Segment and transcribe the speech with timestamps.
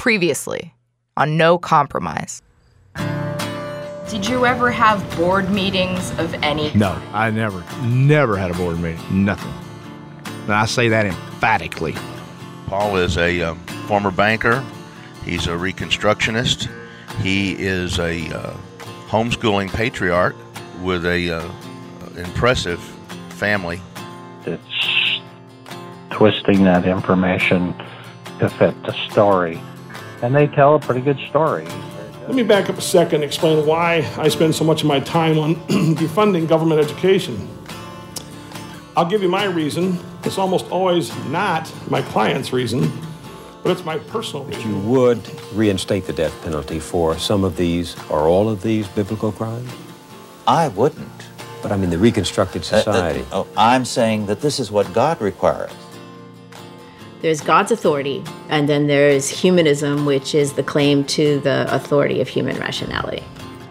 [0.00, 0.72] Previously,
[1.18, 2.40] on No Compromise.
[4.08, 6.72] Did you ever have board meetings of any?
[6.72, 9.26] No, I never, never had a board meeting.
[9.26, 9.52] Nothing.
[10.44, 11.94] And I say that emphatically.
[12.66, 14.64] Paul is a um, former banker.
[15.22, 16.70] He's a reconstructionist.
[17.20, 18.56] He is a uh,
[19.06, 20.34] homeschooling patriarch
[20.80, 21.52] with a uh,
[22.16, 22.80] impressive
[23.28, 23.82] family.
[24.46, 25.20] It's
[26.08, 27.74] twisting that information
[28.38, 29.60] to fit the story.
[30.22, 31.64] And they tell a pretty good story.
[32.26, 35.00] Let me back up a second and explain why I spend so much of my
[35.00, 35.54] time on
[35.96, 37.48] defunding government education.
[38.96, 39.98] I'll give you my reason.
[40.24, 42.92] It's almost always not my client's reason,
[43.62, 44.68] but it's my personal reason.
[44.68, 45.20] You would
[45.54, 49.72] reinstate the death penalty for some of these or all of these biblical crimes?
[50.46, 51.08] I wouldn't.
[51.62, 53.24] But I mean, the reconstructed society.
[53.32, 55.72] Uh, uh, oh, I'm saying that this is what God requires.
[57.20, 62.28] There's God's authority, and then there's humanism, which is the claim to the authority of
[62.28, 63.22] human rationality.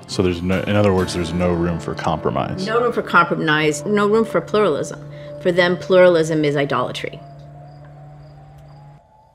[0.05, 2.67] So there's no, in other words, there's no room for compromise.
[2.67, 5.03] No room for compromise, no room for pluralism.
[5.41, 7.19] For them, pluralism is idolatry.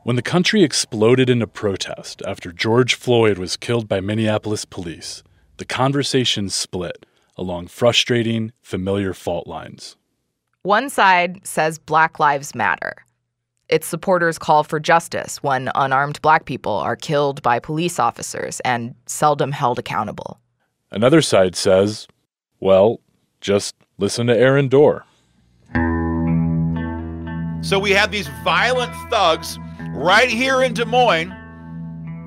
[0.05, 5.25] When the country exploded into protest after George Floyd was killed by Minneapolis police,
[5.57, 7.05] the conversation split
[7.37, 9.97] along frustrating, familiar fault lines.
[10.63, 13.05] One side says Black Lives Matter.
[13.69, 18.95] Its supporters call for justice when unarmed black people are killed by police officers and
[19.07, 20.39] seldom held accountable.
[20.91, 22.07] Another side says,
[22.61, 23.01] well,
[23.41, 25.05] just listen to Aaron Dorr.
[27.63, 29.59] So we have these violent thugs
[29.95, 31.33] right here in Des Moines,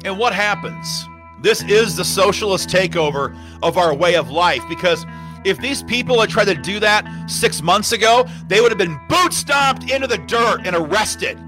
[0.05, 1.05] and what happens?
[1.43, 5.05] This is the socialist takeover of our way of life because
[5.47, 8.99] if these people had tried to do that six months ago, they would have been
[9.07, 11.39] boot stomped into the dirt and arrested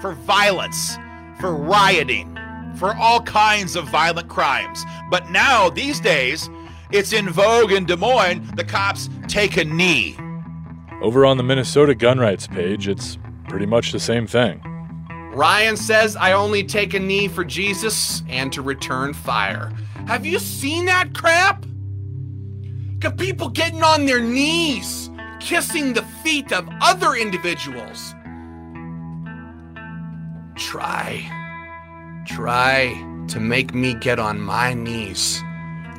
[0.00, 0.96] for violence,
[1.40, 2.38] for rioting,
[2.76, 4.84] for all kinds of violent crimes.
[5.10, 6.50] But now, these days,
[6.90, 10.16] it's in vogue in Des Moines, the cops take a knee.
[11.00, 13.18] Over on the Minnesota gun rights page, it's
[13.48, 14.60] pretty much the same thing.
[15.32, 19.72] Ryan says I only take a knee for Jesus and to return fire.
[20.06, 21.64] Have you seen that crap?
[23.02, 28.14] Got people getting on their knees, kissing the feet of other individuals.
[30.54, 31.28] Try,
[32.28, 32.92] try
[33.26, 35.42] to make me get on my knees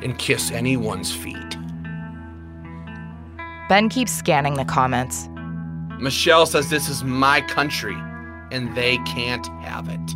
[0.02, 1.58] and kiss anyone's feet.
[3.68, 5.28] Ben keeps scanning the comments.
[6.00, 7.96] Michelle says this is my country
[8.50, 10.14] and they can't have it.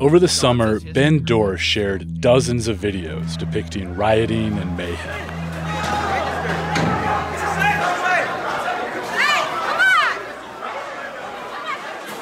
[0.00, 5.37] Over the summer, Ben Dorr shared dozens of videos depicting rioting and mayhem.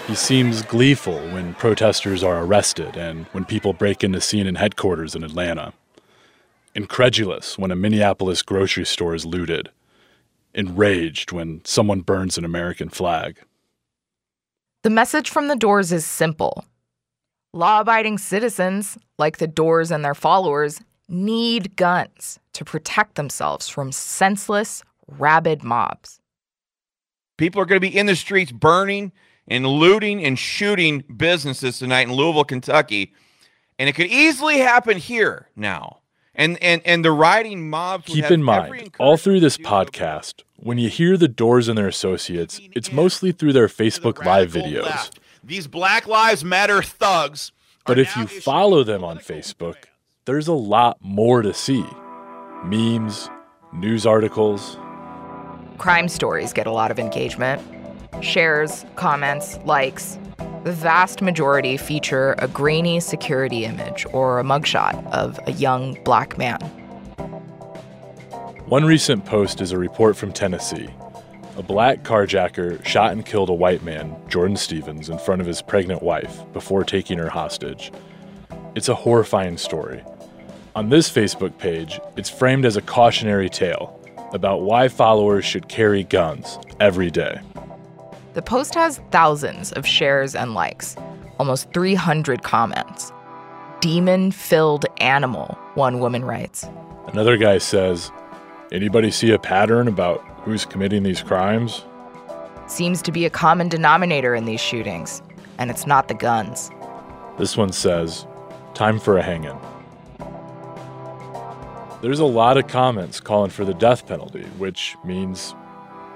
[0.07, 5.25] He seems gleeful when protesters are arrested and when people break into CNN headquarters in
[5.25, 5.73] Atlanta.
[6.77, 9.71] Incredulous when a Minneapolis grocery store is looted.
[10.55, 13.41] Enraged when someone burns an American flag.
[14.85, 16.65] The message from the Dorrs is simple
[17.53, 23.93] law abiding citizens, like the Dorrs and their followers, need guns to protect themselves from
[23.93, 26.21] senseless, rabid mobs.
[27.37, 29.13] People are going to be in the streets burning
[29.47, 33.13] and looting and shooting businesses tonight in Louisville, Kentucky.
[33.79, 35.99] And it could easily happen here now.
[36.35, 38.05] And and and the rioting mobs.
[38.07, 42.61] Keep in mind, all through this podcast, when you hear the Dorrs and their associates,
[42.75, 44.83] it's mostly through their Facebook the Live videos.
[44.83, 45.19] Left.
[45.43, 47.53] These Black Lives Matter thugs.
[47.87, 49.77] But if you follow them on Facebook,
[50.27, 51.87] there's a lot more to see
[52.65, 53.31] memes,
[53.73, 54.77] news articles.
[55.79, 57.63] Crime stories get a lot of engagement
[58.23, 60.19] shares, comments, likes.
[60.65, 66.39] The vast majority feature a grainy security image or a mugshot of a young black
[66.39, 66.59] man.
[68.65, 70.89] One recent post is a report from Tennessee.
[71.57, 75.63] A black carjacker shot and killed a white man, Jordan Stevens, in front of his
[75.63, 77.93] pregnant wife before taking her hostage.
[78.75, 80.03] It's a horrifying story.
[80.77, 83.99] On this Facebook page, it's framed as a cautionary tale
[84.35, 87.41] about why followers should carry guns every day.
[88.35, 90.95] The post has thousands of shares and likes,
[91.39, 93.11] almost 300 comments.
[93.81, 96.67] Demon filled animal, one woman writes.
[97.07, 98.13] Another guy says,
[98.71, 101.87] Anybody see a pattern about who's committing these crimes?
[102.67, 105.23] Seems to be a common denominator in these shootings,
[105.57, 106.71] and it's not the guns.
[107.39, 108.27] This one says,
[108.75, 109.59] Time for a hanging.
[112.03, 115.55] There's a lot of comments calling for the death penalty, which means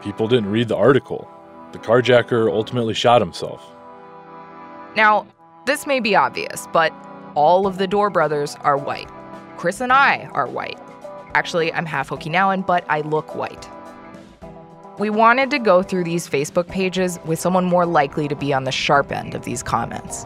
[0.02, 1.28] people didn't read the article
[1.72, 3.64] the carjacker ultimately shot himself.
[4.96, 5.26] Now,
[5.66, 6.92] This may be obvious, but
[7.34, 9.08] all of the Dorr brothers are white.
[9.56, 10.80] Chris and I are white.
[11.34, 13.68] Actually, I'm half Okinawan, but I look white.
[14.98, 18.64] We wanted to go through these Facebook pages with someone more likely to be on
[18.64, 20.24] the sharp end of these comments.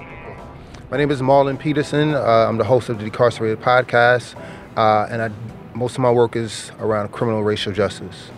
[0.91, 2.15] My name is Marlon Peterson.
[2.15, 4.41] Uh, I'm the host of the Decarcerated podcast,
[4.77, 5.31] uh, and I,
[5.75, 8.31] most of my work is around criminal racial justice.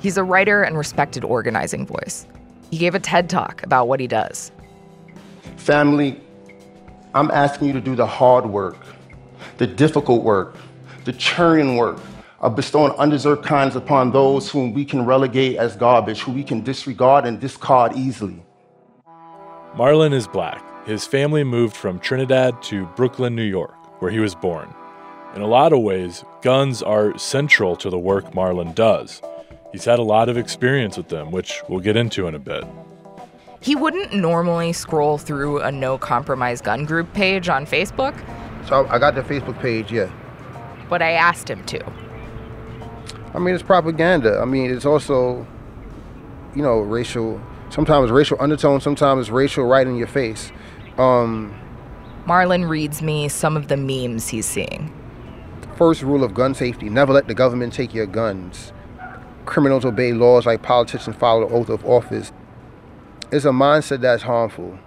[0.00, 2.26] He's a writer and respected organizing voice.
[2.70, 4.52] He gave a TED talk about what he does.
[5.56, 6.20] Family,
[7.14, 8.76] I'm asking you to do the hard work,
[9.58, 10.56] the difficult work,
[11.04, 11.98] the churning work
[12.40, 16.62] of bestowing undeserved kindness upon those whom we can relegate as garbage, who we can
[16.62, 18.44] disregard and discard easily.
[19.74, 20.62] Marlon is black.
[20.86, 24.72] His family moved from Trinidad to Brooklyn, New York, where he was born.
[25.36, 29.20] In a lot of ways, guns are central to the work Marlon does.
[29.70, 32.64] He's had a lot of experience with them, which we'll get into in a bit.
[33.60, 38.14] He wouldn't normally scroll through a no compromise gun group page on Facebook.
[38.66, 40.10] So I got the Facebook page, yeah.
[40.88, 41.84] But I asked him to.
[43.34, 44.38] I mean, it's propaganda.
[44.40, 45.46] I mean, it's also,
[46.54, 47.38] you know, racial.
[47.68, 48.80] Sometimes racial undertone.
[48.80, 50.50] Sometimes racial right in your face.
[50.96, 51.54] Um,
[52.24, 54.90] Marlon reads me some of the memes he's seeing.
[55.76, 58.72] First rule of gun safety: never let the government take your guns.
[59.44, 62.32] Criminals obey laws like politicians follow the oath of office.
[63.30, 64.78] It's a mindset that's harmful.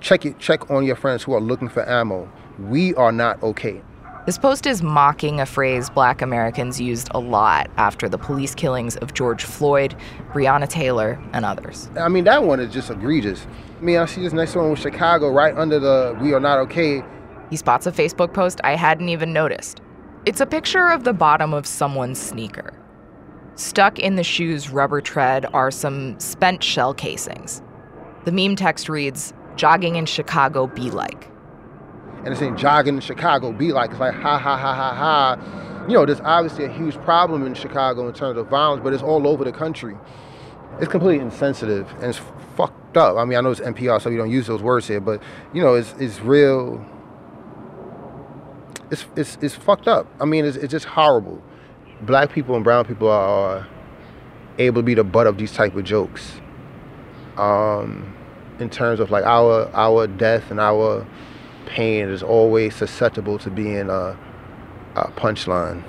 [0.00, 0.38] Check it.
[0.40, 2.30] Check on your friends who are looking for ammo.
[2.58, 3.80] We are not okay.
[4.26, 8.96] This post is mocking a phrase black Americans used a lot after the police killings
[8.96, 9.94] of George Floyd,
[10.32, 11.90] Breonna Taylor, and others.
[11.96, 13.46] I mean, that one is just egregious.
[13.78, 16.58] I mean, I see this next one with Chicago right under the We Are Not
[16.60, 17.04] Okay.
[17.50, 19.82] He spots a Facebook post I hadn't even noticed.
[20.26, 22.72] It's a picture of the bottom of someone's sneaker.
[23.56, 27.62] Stuck in the shoe's rubber tread are some spent shell casings.
[28.24, 31.30] The meme text reads, Jogging in Chicago be like
[32.24, 33.90] and it's saying jogging in Chicago be like.
[33.90, 35.84] It's like ha ha ha ha ha.
[35.86, 39.02] You know, there's obviously a huge problem in Chicago in terms of violence, but it's
[39.02, 39.96] all over the country.
[40.80, 42.20] It's completely insensitive and it's
[42.56, 43.18] fucked up.
[43.18, 45.22] I mean, I know it's NPR, so we don't use those words here, but
[45.52, 46.84] you know, it's it's real.
[48.94, 50.06] It's it's it's fucked up.
[50.20, 51.42] I mean, it's it's just horrible.
[52.02, 53.66] Black people and brown people are
[54.58, 56.40] able to be the butt of these type of jokes.
[57.36, 58.14] Um,
[58.60, 61.04] in terms of like our our death and our
[61.66, 64.16] pain is always susceptible to being a,
[64.94, 65.82] a punchline,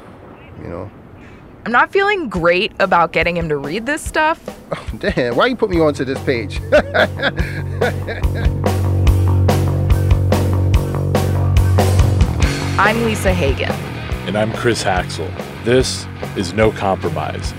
[0.64, 0.90] you know.
[1.64, 4.42] I'm not feeling great about getting him to read this stuff.
[4.72, 6.60] Oh, damn, why you put me onto this page?
[12.78, 13.72] I'm Lisa Hagen.
[14.28, 15.32] And I'm Chris Haxel.
[15.64, 16.06] This
[16.36, 17.54] is No Compromise,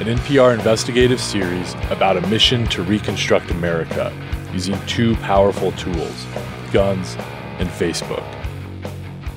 [0.00, 4.10] an NPR investigative series about a mission to reconstruct America
[4.54, 6.26] using two powerful tools
[6.72, 7.14] guns
[7.58, 8.24] and Facebook.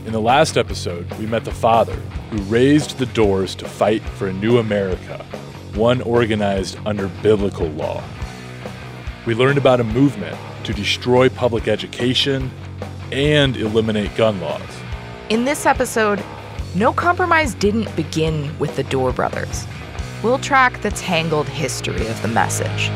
[0.05, 1.95] In the last episode, we met the father
[2.31, 5.25] who raised the Dorrs to fight for a new America,
[5.75, 8.01] one organized under biblical law.
[9.25, 12.49] We learned about a movement to destroy public education
[13.11, 14.86] and eliminate gun laws.
[15.29, 16.23] In this episode,
[16.73, 19.67] No Compromise didn't begin with the Dorr brothers.
[20.23, 22.89] We'll track the tangled history of the message.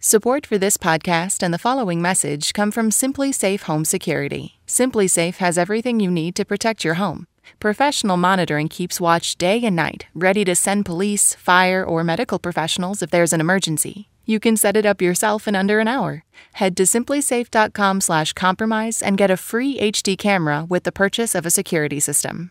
[0.00, 4.58] Support for this podcast and the following message come from SimpliSafe Home Security.
[4.66, 7.28] SimpliSafe has everything you need to protect your home.
[7.60, 13.02] Professional monitoring keeps watch day and night, ready to send police, fire, or medical professionals
[13.02, 14.08] if there's an emergency.
[14.24, 16.24] You can set it up yourself in under an hour.
[16.54, 22.00] Head to simplisafe.com/compromise and get a free HD camera with the purchase of a security
[22.00, 22.50] system.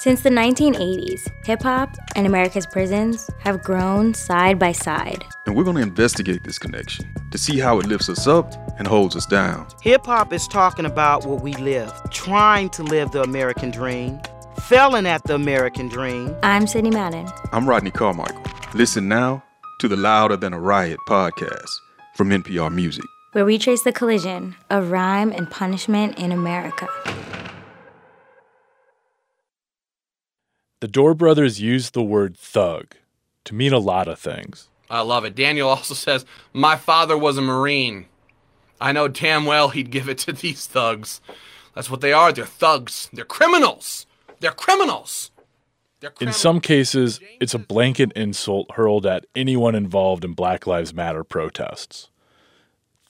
[0.00, 5.26] Since the 1980s, hip hop and America's prisons have grown side by side.
[5.44, 8.88] And we're going to investigate this connection to see how it lifts us up and
[8.88, 9.66] holds us down.
[9.82, 14.18] Hip hop is talking about what we live, trying to live the American dream,
[14.62, 16.34] failing at the American dream.
[16.42, 17.28] I'm Sydney Madden.
[17.52, 18.42] I'm Rodney Carmichael.
[18.72, 19.44] Listen now
[19.80, 21.68] to the Louder Than a Riot podcast
[22.14, 26.88] from NPR Music, where we trace the collision of rhyme and punishment in America.
[30.80, 32.94] The Dorr brothers used the word thug
[33.44, 34.68] to mean a lot of things.
[34.88, 35.34] I love it.
[35.34, 38.06] Daniel also says, My father was a Marine.
[38.80, 41.20] I know damn well he'd give it to these thugs.
[41.74, 42.32] That's what they are.
[42.32, 43.10] They're thugs.
[43.12, 44.06] They're criminals.
[44.40, 45.30] They're criminals.
[46.00, 46.36] They're criminals.
[46.36, 51.24] In some cases, it's a blanket insult hurled at anyone involved in Black Lives Matter
[51.24, 52.08] protests.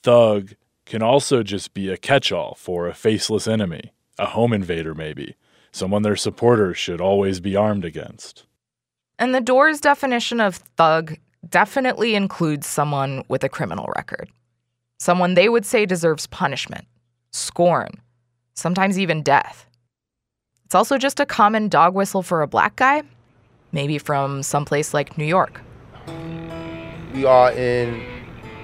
[0.03, 4.93] Thug can also just be a catch all for a faceless enemy, a home invader,
[4.93, 5.35] maybe
[5.71, 8.45] someone their supporters should always be armed against.
[9.17, 14.29] And the Dorrs' definition of thug definitely includes someone with a criminal record.
[14.99, 16.85] Someone they would say deserves punishment,
[17.31, 17.89] scorn,
[18.53, 19.65] sometimes even death.
[20.65, 23.03] It's also just a common dog whistle for a black guy,
[23.71, 25.61] maybe from someplace like New York.
[27.13, 28.01] We are in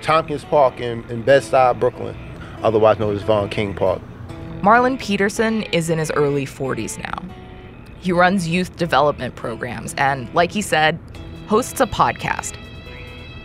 [0.01, 2.15] Tompkins Park in, in Bed-Stuy, Brooklyn,
[2.63, 4.01] otherwise known as Von King Park.
[4.67, 7.33] Marlon Peterson is in his early 40s now.
[8.01, 10.99] He runs youth development programs and, like he said,
[11.47, 12.57] hosts a podcast.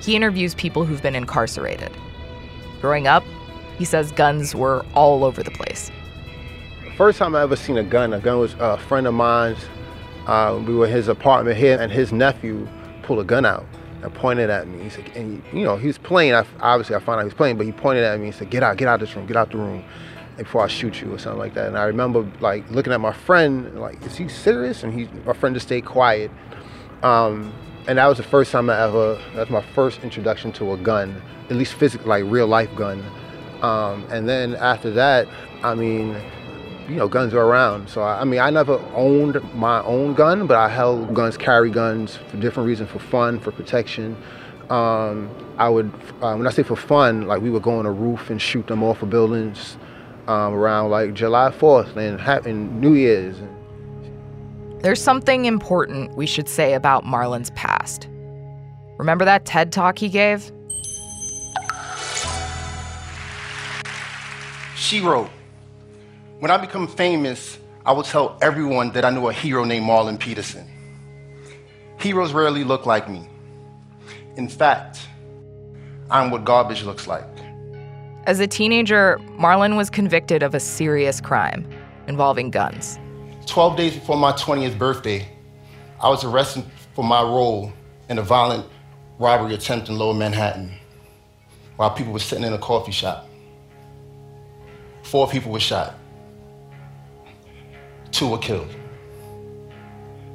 [0.00, 1.92] He interviews people who've been incarcerated.
[2.80, 3.22] Growing up,
[3.78, 5.92] he says guns were all over the place.
[6.96, 9.64] First time I ever seen a gun, a gun was a friend of mine's.
[10.26, 12.66] Uh, we were in his apartment here, and his nephew
[13.04, 13.64] pulled a gun out
[14.02, 14.82] and pointed at me.
[14.82, 16.34] He said, and you know, he was playing.
[16.34, 18.50] I, obviously, I found out he was playing, but he pointed at me and said,
[18.50, 19.84] "Get out, get out of this room, get out the room."
[20.36, 21.68] Before I shoot you or something like that.
[21.68, 24.82] And I remember like looking at my friend, like, is he serious?
[24.82, 26.30] And he, my friend just stayed quiet.
[27.02, 27.52] Um,
[27.88, 31.20] and that was the first time I ever, that's my first introduction to a gun,
[31.50, 33.04] at least physical, like real life gun.
[33.60, 35.28] Um, and then after that,
[35.62, 36.16] I mean,
[36.88, 37.88] you know, guns are around.
[37.88, 41.70] So I, I, mean, I never owned my own gun, but I held guns, carry
[41.70, 44.16] guns for different reasons, for fun, for protection.
[44.70, 47.92] Um, I would, uh, when I say for fun, like we would go on a
[47.92, 49.76] roof and shoot them off of buildings
[50.28, 53.36] um, around like July 4th and, and New Year's.
[54.82, 58.08] There's something important we should say about Marlon's past.
[58.98, 60.50] Remember that TED talk he gave?
[64.76, 65.30] She wrote,
[66.40, 70.18] When I become famous, I will tell everyone that I knew a hero named Marlon
[70.18, 70.68] Peterson.
[71.98, 73.28] Heroes rarely look like me.
[74.36, 75.00] In fact,
[76.10, 77.31] I'm what garbage looks like.
[78.24, 81.68] As a teenager, Marlon was convicted of a serious crime
[82.06, 83.00] involving guns.
[83.46, 85.26] 12 days before my 20th birthday,
[86.00, 86.64] I was arrested
[86.94, 87.72] for my role
[88.08, 88.64] in a violent
[89.18, 90.72] robbery attempt in Lower Manhattan
[91.74, 93.28] while people were sitting in a coffee shop.
[95.02, 95.96] Four people were shot.
[98.12, 98.72] Two were killed.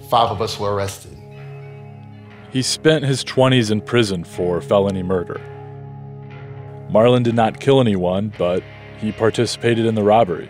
[0.09, 1.17] Five of us were arrested.
[2.51, 5.39] He spent his 20s in prison for felony murder.
[6.89, 8.63] Marlon did not kill anyone, but
[8.99, 10.49] he participated in the robbery.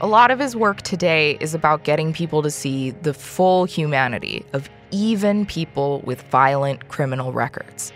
[0.00, 4.44] A lot of his work today is about getting people to see the full humanity
[4.52, 7.92] of even people with violent criminal records.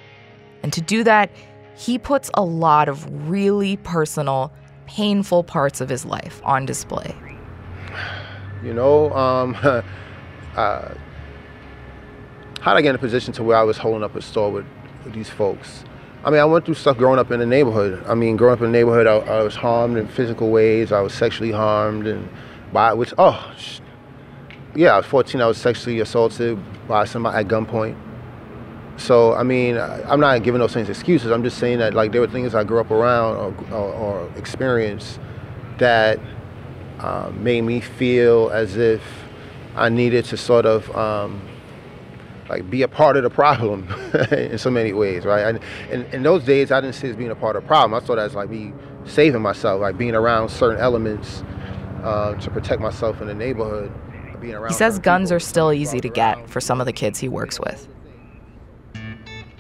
[0.63, 1.31] And to do that,
[1.77, 4.53] he puts a lot of really personal,
[4.87, 7.15] painful parts of his life on display.
[8.63, 9.83] You know, um, uh,
[12.61, 14.51] how did I get in a position to where I was holding up a store
[14.51, 14.67] with,
[15.05, 15.85] with these folks?
[16.27, 18.03] I mean, I went through stuff growing up in the neighborhood.
[18.05, 20.91] I mean, growing up in the neighborhood, I, I was harmed in physical ways.
[20.91, 22.29] I was sexually harmed, and
[22.73, 23.55] by which, oh,
[24.75, 25.41] yeah, I was 14.
[25.41, 27.97] I was sexually assaulted by somebody at gunpoint.
[28.97, 31.31] So, I mean, I'm not giving those things excuses.
[31.31, 34.33] I'm just saying that, like, there were things I grew up around or, or, or
[34.37, 35.21] experienced
[35.79, 36.19] that
[36.99, 39.01] um, made me feel as if
[39.77, 41.41] I needed to sort of um,
[42.49, 43.89] like be a part of the problem
[44.33, 45.61] in so many ways, right?
[45.91, 48.01] And in, those days, I didn't see it as being a part of the problem.
[48.01, 48.73] I saw that as like me
[49.05, 51.43] saving myself, like being around certain elements
[52.03, 53.93] uh, to protect myself in the neighborhood.
[54.41, 57.19] Being around he says guns are still easy to get for some of the kids
[57.19, 57.89] he works with.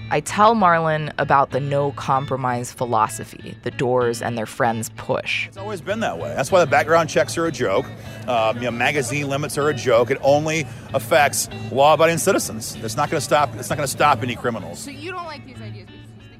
[0.08, 5.48] I tell Marlon about the no compromise philosophy the Dorrs and their friends push.
[5.48, 6.32] It's always been that way.
[6.36, 7.86] That's why the background checks are a joke.
[8.28, 10.12] Um, you know, magazine limits are a joke.
[10.12, 12.76] It only affects law-abiding citizens.
[12.76, 13.52] It's not going to stop.
[13.56, 14.78] It's not going to stop any criminals.
[14.78, 15.88] So you don't like these ideas?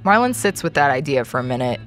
[0.05, 1.81] Marlon sits with that idea for a minute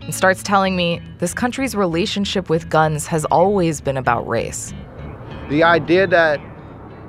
[0.00, 4.72] and starts telling me this country's relationship with guns has always been about race.
[5.50, 6.40] The idea that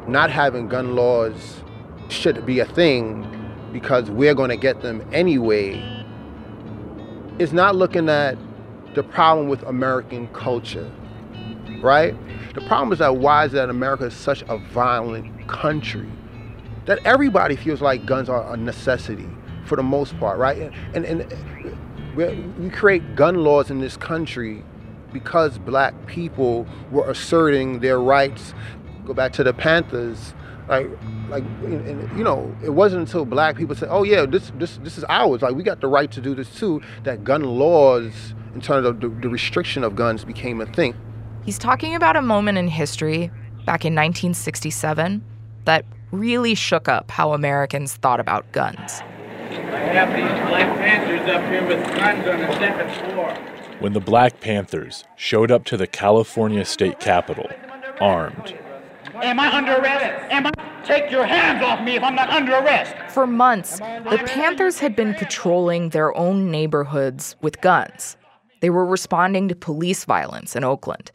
[0.09, 1.63] not having gun laws
[2.09, 3.36] should be a thing
[3.71, 5.81] because we're going to get them anyway
[7.39, 8.37] is not looking at
[8.95, 10.89] the problem with American culture,
[11.81, 12.15] right?
[12.55, 16.09] The problem is that why is that America is such a violent country
[16.85, 19.27] that everybody feels like guns are a necessity
[19.65, 20.71] for the most part, right?
[20.93, 21.33] And, and,
[22.15, 24.63] we create gun laws in this country
[25.13, 28.55] because black people were asserting their rights.
[29.05, 30.33] Go back to the Panthers
[30.67, 30.89] like
[31.29, 34.97] like and, you know it wasn't until black people said oh yeah this this this
[34.97, 38.61] is ours like we got the right to do this too that gun laws in
[38.61, 40.95] terms of the, the restriction of guns became a thing
[41.43, 43.27] he's talking about a moment in history
[43.65, 45.23] back in 1967
[45.65, 49.01] that really shook up how americans thought about guns
[49.49, 53.33] I have these Black Panthers up here with guns on the second floor.
[53.79, 57.49] When the Black Panthers showed up to the California state capitol,
[58.01, 58.57] armed.
[59.15, 60.31] Am I under arrest?
[60.31, 60.51] Am I?
[60.83, 62.95] Take your hands off me if I'm not under arrest.
[63.13, 68.15] For months, the Panthers had been patrolling their own neighborhoods with guns.
[68.61, 71.11] They were responding to police violence in Oakland.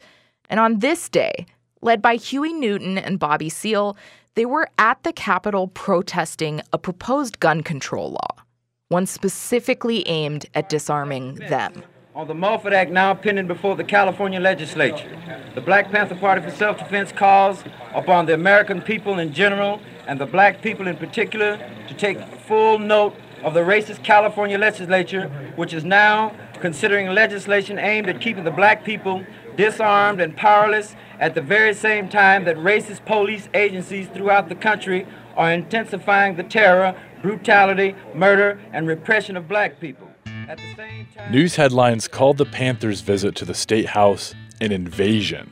[0.49, 1.45] And on this day,
[1.81, 3.97] led by Huey Newton and Bobby Seale,
[4.35, 8.43] they were at the Capitol protesting a proposed gun control law,
[8.89, 11.83] one specifically aimed at disarming them.
[12.15, 15.19] On the Mulford Act now pending before the California legislature,
[15.55, 20.19] the Black Panther Party for Self Defense calls upon the American people in general and
[20.19, 25.73] the black people in particular to take full note of the racist California legislature, which
[25.73, 29.25] is now considering legislation aimed at keeping the black people
[29.57, 35.07] disarmed and powerless at the very same time that racist police agencies throughout the country
[35.35, 40.12] are intensifying the terror, brutality, murder, and repression of black people.
[41.29, 45.51] News headlines called the Panthers' visit to the State House an invasion.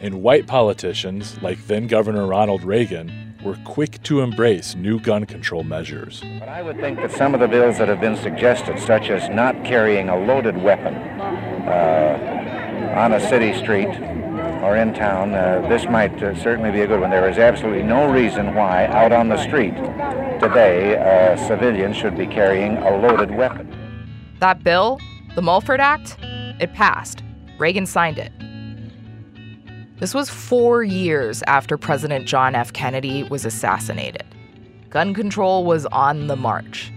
[0.00, 5.64] And white politicians, like then Governor Ronald Reagan, were quick to embrace new gun control
[5.64, 6.22] measures.
[6.38, 9.28] But I would think that some of the bills that have been suggested, such as
[9.28, 13.88] not carrying a loaded weapon uh, on a city street
[14.62, 17.10] or in town, uh, this might uh, certainly be a good one.
[17.10, 19.74] There is absolutely no reason why out on the street
[20.40, 23.81] today a civilian should be carrying a loaded weapon.
[24.42, 24.98] That bill,
[25.36, 26.16] the Mulford Act,
[26.58, 27.22] it passed.
[27.58, 28.32] Reagan signed it.
[30.00, 32.72] This was four years after President John F.
[32.72, 34.24] Kennedy was assassinated.
[34.90, 36.92] Gun control was on the march.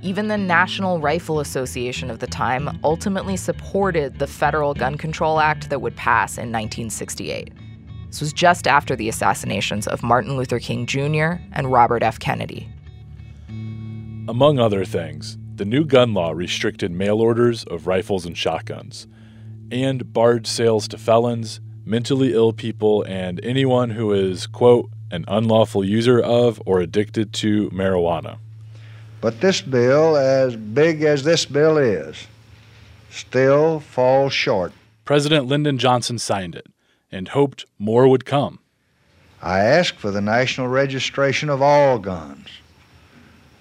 [0.00, 5.68] Even the National Rifle Association of the time ultimately supported the Federal Gun Control Act
[5.68, 7.52] that would pass in 1968.
[8.06, 11.32] This was just after the assassinations of Martin Luther King Jr.
[11.52, 12.18] and Robert F.
[12.18, 12.66] Kennedy.
[14.26, 19.06] Among other things, the new gun law restricted mail orders of rifles and shotguns,
[19.70, 25.84] and barred sales to felons, mentally ill people, and anyone who is, quote, an unlawful
[25.84, 28.38] user of or addicted to marijuana.
[29.20, 32.26] But this bill, as big as this bill is,
[33.10, 34.72] still falls short.
[35.04, 36.68] President Lyndon Johnson signed it
[37.12, 38.60] and hoped more would come.
[39.42, 42.48] I ask for the national registration of all guns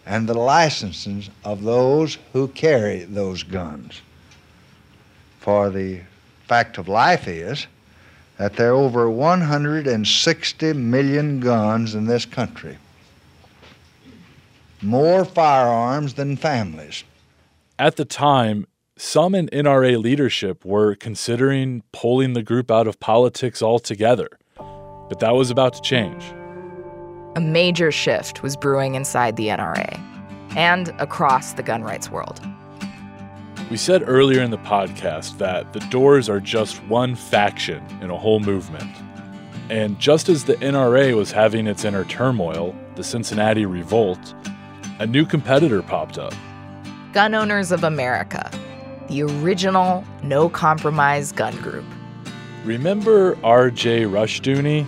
[0.09, 4.01] and the licenses of those who carry those guns.
[5.39, 6.01] For the
[6.47, 7.67] fact of life is
[8.37, 12.79] that there are over 160 million guns in this country,
[14.81, 17.03] more firearms than families.
[17.77, 18.65] At the time,
[18.97, 25.35] some in NRA leadership were considering pulling the group out of politics altogether, but that
[25.35, 26.33] was about to change.
[27.35, 29.99] A major shift was brewing inside the NRA
[30.55, 32.41] and across the gun rights world.
[33.69, 38.17] We said earlier in the podcast that the Dorrs are just one faction in a
[38.17, 38.89] whole movement.
[39.69, 44.33] And just as the NRA was having its inner turmoil, the Cincinnati Revolt,
[44.97, 46.33] a new competitor popped up.
[47.13, 48.49] Gun Owners of America,
[49.07, 51.85] the original no compromise gun group.
[52.65, 54.05] Remember R.J.
[54.05, 54.87] Rushdoony,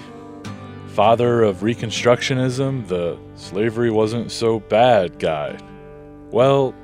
[0.91, 5.58] father of Reconstructionism, the slavery wasn't so bad guy?
[6.32, 6.75] Well,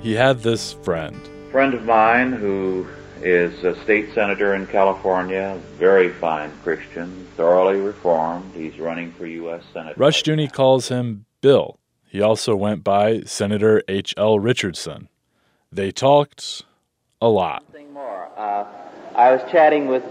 [0.00, 1.20] he had this friend.
[1.52, 2.86] friend of mine who
[3.22, 8.52] is a state senator in California, very fine Christian, thoroughly reformed.
[8.54, 9.62] He's running for U.S.
[9.72, 9.96] Senate.
[9.96, 11.78] Rushdoony calls him Bill.
[12.08, 14.40] He also went by Senator H.L.
[14.40, 15.08] Richardson.
[15.70, 16.62] They talked
[17.20, 17.64] a lot.
[17.92, 18.28] More.
[18.36, 18.66] Uh,
[19.14, 20.02] I was chatting with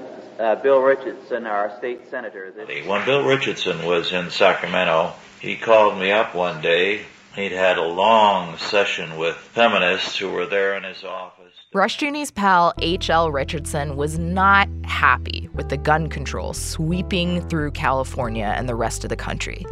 [0.44, 2.52] uh, Bill Richardson, our state senator.
[2.52, 7.02] This- when Bill Richardson was in Sacramento, he called me up one day.
[7.36, 11.54] He'd had a long session with feminists who were there in his office.
[11.74, 13.32] Rushdoony's pal H.L.
[13.32, 19.10] Richardson was not happy with the gun control sweeping through California and the rest of
[19.10, 19.66] the country.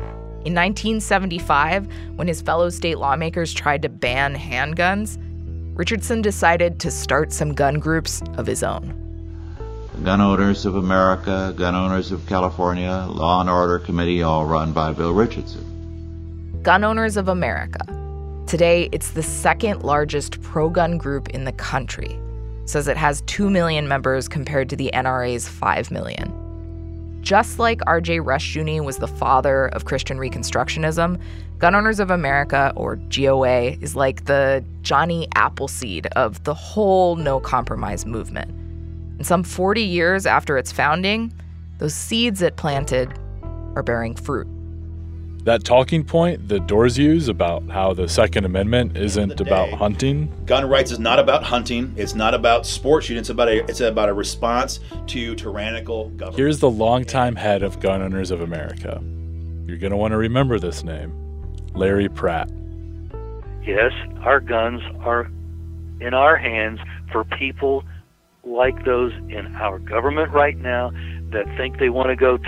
[0.44, 5.20] In 1975, when his fellow state lawmakers tried to ban handguns,
[5.78, 9.11] Richardson decided to start some gun groups of his own.
[10.04, 14.92] Gun Owners of America, Gun Owners of California, Law and Order Committee, all run by
[14.94, 16.60] Bill Richardson.
[16.64, 17.86] Gun Owners of America.
[18.48, 22.20] Today, it's the second largest pro gun group in the country.
[22.66, 26.34] Says it has 2 million members compared to the NRA's 5 million.
[27.22, 31.22] Just like RJ Rushdoony was the father of Christian Reconstructionism,
[31.60, 37.40] Gun Owners of America, or GOA, is like the Johnny Appleseed of the whole no
[37.40, 38.61] compromise movement.
[39.22, 41.32] And some 40 years after its founding,
[41.78, 43.14] those seeds it planted
[43.76, 44.48] are bearing fruit.
[45.44, 50.34] That talking point the Dorrs use about how the Second Amendment isn't about hunting.
[50.48, 51.94] Gun rights is not about hunting.
[51.98, 53.20] It's not about sports shooting.
[53.20, 56.40] It's about a it's about a response to tyrannical government.
[56.40, 59.04] Here's the longtime head of Gun Owners of America.
[59.68, 61.14] You're going to want to remember this name
[61.76, 62.50] Larry Pratt.
[63.64, 65.30] Yes, our guns are
[66.00, 66.80] in our hands
[67.12, 67.84] for people
[68.44, 70.92] like those in our government right now
[71.32, 72.44] that think they want to go t-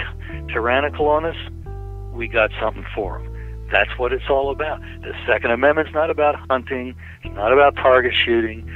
[0.51, 1.36] tyrannical on us.
[2.13, 3.29] We got something for them.
[3.71, 4.82] That's what it's all about.
[5.01, 8.69] The Second Amendment's not about hunting, it's not about target shooting.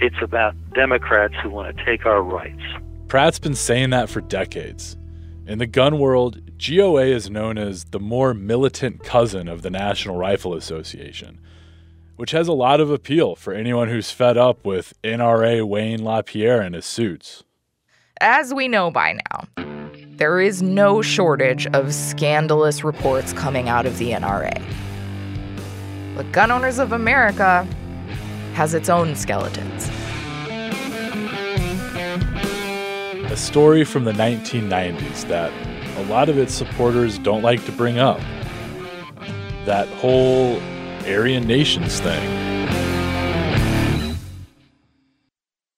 [0.00, 2.62] It's about Democrats who want to take our rights.
[3.08, 4.96] Pratt's been saying that for decades.
[5.46, 10.16] In the gun world, GOA is known as the more militant cousin of the National
[10.16, 11.40] Rifle Association,
[12.18, 16.60] which has a lot of appeal for anyone who's fed up with NRA Wayne LaPierre
[16.60, 17.44] and his suits.
[18.20, 19.46] As we know by now,
[20.16, 24.60] there is no shortage of scandalous reports coming out of the NRA.
[26.16, 27.64] But Gun Owners of America
[28.54, 29.88] has its own skeletons.
[33.30, 35.52] A story from the 1990s that
[35.96, 38.20] a lot of its supporters don't like to bring up.
[39.66, 40.60] That whole
[41.08, 42.48] Aryan Nations thing.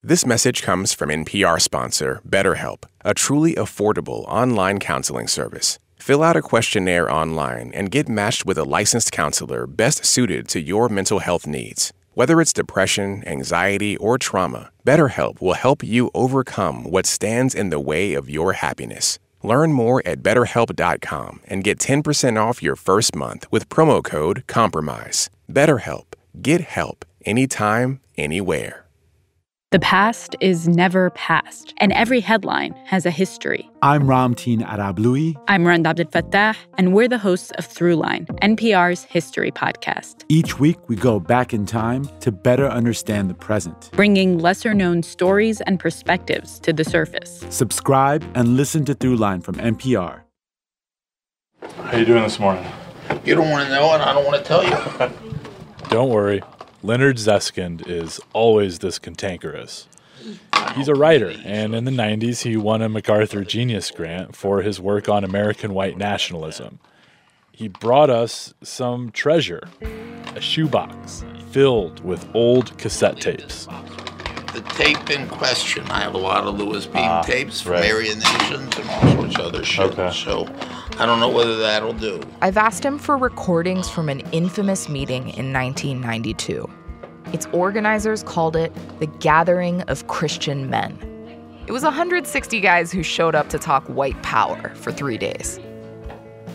[0.03, 5.79] This message comes from NPR sponsor BetterHelp, a truly affordable online counseling service.
[5.95, 10.59] Fill out a questionnaire online and get matched with a licensed counselor best suited to
[10.59, 11.93] your mental health needs.
[12.13, 17.79] Whether it's depression, anxiety, or trauma, BetterHelp will help you overcome what stands in the
[17.79, 19.17] way of your happiness.
[19.43, 25.29] Learn more at betterhelp.com and get 10% off your first month with promo code COMPROMISE.
[25.51, 26.05] BetterHelp.
[26.41, 28.80] Get help anytime, anywhere.
[29.71, 33.71] The past is never past, and every headline has a history.
[33.81, 35.41] I'm Ramteen Arablouei.
[35.47, 40.25] I'm Rand Abdel Fattah, and we're the hosts of Throughline, NPR's history podcast.
[40.27, 45.03] Each week, we go back in time to better understand the present, bringing lesser known
[45.03, 47.45] stories and perspectives to the surface.
[47.49, 50.23] Subscribe and listen to Throughline from NPR.
[51.85, 52.69] How you doing this morning?
[53.23, 55.15] You don't want to know, and I don't want to tell you.
[55.89, 56.41] Don't worry.
[56.83, 59.87] Leonard Zeskind is always this cantankerous.
[60.75, 64.79] He's a writer, and in the 90s, he won a MacArthur Genius Grant for his
[64.79, 66.79] work on American white nationalism.
[67.51, 69.67] He brought us some treasure
[70.35, 73.67] a shoebox filled with old cassette tapes.
[74.53, 77.89] The tape in question, I have a lot of Louis Beam Ah, tapes from right.
[77.89, 79.97] Aryan Nations and all sorts of other shit.
[79.97, 80.11] Okay.
[80.11, 80.45] So
[80.99, 82.19] I don't know whether that'll do.
[82.41, 86.69] I've asked him for recordings from an infamous meeting in 1992.
[87.31, 90.97] Its organizers called it the Gathering of Christian Men.
[91.67, 95.59] It was 160 guys who showed up to talk white power for three days.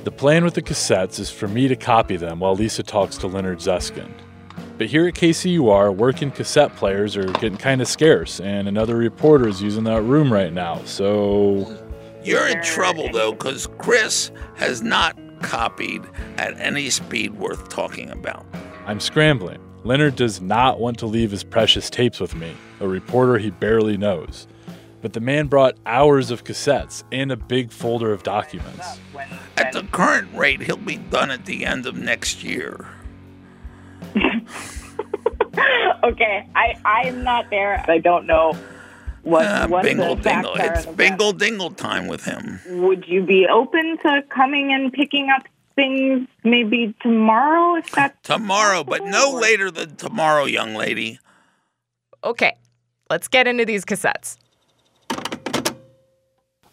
[0.05, 3.27] The plan with the cassettes is for me to copy them while Lisa talks to
[3.27, 4.13] Leonard Zeskind.
[4.79, 9.49] But here at KCUR, working cassette players are getting kind of scarce, and another reporter
[9.49, 11.83] is using that room right now, so.
[12.23, 16.03] You're in trouble though, because Chris has not copied
[16.37, 18.45] at any speed worth talking about.
[18.87, 19.61] I'm scrambling.
[19.85, 23.97] Leonard does not want to leave his precious tapes with me, a reporter he barely
[23.97, 24.47] knows.
[25.01, 28.99] But the man brought hours of cassettes and a big folder of documents.
[29.57, 32.87] At the current rate, he'll be done at the end of next year.
[36.07, 37.85] Okay, I I'm not there.
[37.89, 38.53] I don't know
[39.23, 40.63] what Ah, what bingle the facts dingle.
[40.69, 40.75] are.
[40.75, 42.61] It's bingle dingle time with him.
[42.69, 45.43] Would you be open to coming and picking up
[45.75, 51.19] things maybe tomorrow if that's Tomorrow, but no later than tomorrow, young lady.
[52.25, 52.55] Okay,
[53.11, 54.37] let's get into these cassettes.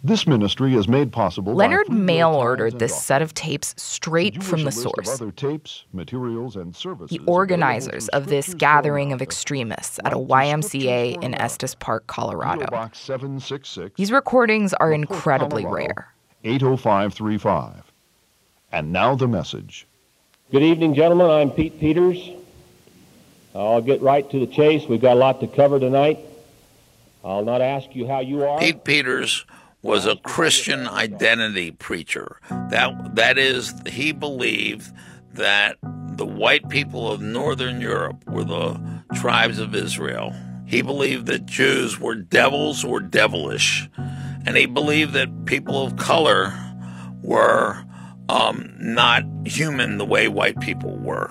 [0.05, 4.59] This ministry is made possible Leonard by mail ordered this set of tapes straight from
[4.59, 5.21] the wish a list of source.
[5.21, 11.23] other tapes, materials, and services The organizers of this gathering of extremists at a YMCA
[11.23, 12.65] in Estes Park, Colorado.
[12.65, 15.93] Box 766 These recordings are incredibly Colorado.
[15.95, 16.13] rare.
[16.43, 17.89] 80535.
[18.73, 19.87] And now the message.
[20.51, 21.29] Good evening, gentlemen.
[21.29, 22.29] I'm Pete Peters.
[23.55, 24.85] I'll get right to the chase.
[24.85, 26.19] We've got a lot to cover tonight.
[27.23, 28.59] I'll not ask you how you are.
[28.59, 29.45] Pete Peters
[29.83, 32.39] was a Christian identity preacher.
[32.69, 34.91] That that is, he believed
[35.33, 38.79] that the white people of Northern Europe were the
[39.13, 40.33] tribes of Israel.
[40.65, 43.89] He believed that Jews were devils or devilish,
[44.45, 46.53] and he believed that people of color
[47.21, 47.83] were
[48.29, 51.29] um, not human the way white people were.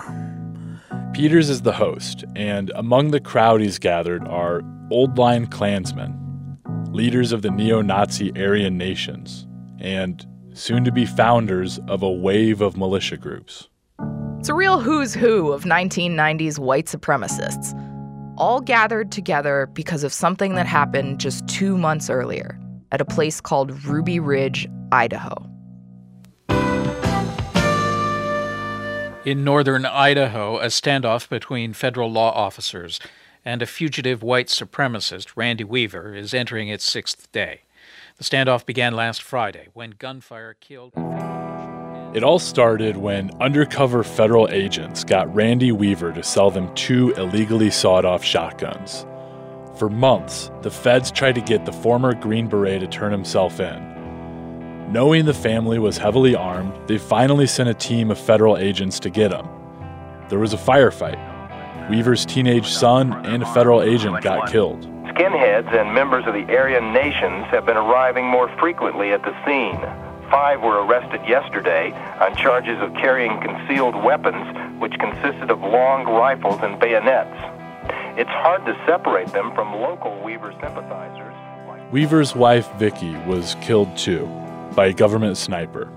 [1.14, 6.21] Peters is the host, and among the crowd he's gathered are old line Klansmen,
[6.92, 9.46] leaders of the neo Nazi Aryan nations,
[9.80, 13.68] and soon to be founders of a wave of militia groups.
[14.38, 17.72] It's a real who's who of 1990s white supremacists,
[18.36, 22.58] all gathered together because of something that happened just two months earlier
[22.90, 25.48] at a place called Ruby Ridge, Idaho.
[29.24, 32.98] In northern Idaho, a standoff between federal law officers
[33.44, 37.62] and a fugitive white supremacist, Randy Weaver, is entering its sixth day.
[38.18, 40.92] The standoff began last Friday when gunfire killed.
[42.14, 47.70] It all started when undercover federal agents got Randy Weaver to sell them two illegally
[47.70, 49.06] sawed off shotguns.
[49.78, 54.92] For months, the feds tried to get the former Green Beret to turn himself in.
[54.92, 59.08] Knowing the family was heavily armed, they finally sent a team of federal agents to
[59.08, 59.48] get him.
[60.28, 61.31] There was a firefight.
[61.90, 64.82] Weaver's teenage son and a federal agent got killed.
[65.14, 69.78] Skinheads and members of the Aryan nations have been arriving more frequently at the scene.
[70.30, 76.58] Five were arrested yesterday on charges of carrying concealed weapons, which consisted of long rifles
[76.62, 77.36] and bayonets.
[78.18, 81.34] It's hard to separate them from local Weaver sympathizers.
[81.92, 84.26] Weaver's wife, Vicky, was killed too
[84.74, 85.90] by a government sniper.